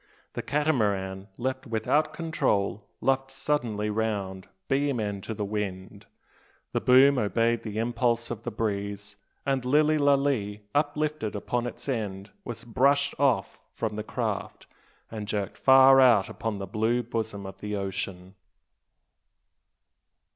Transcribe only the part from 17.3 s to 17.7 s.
of